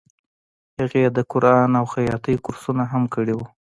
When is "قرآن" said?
1.31-1.71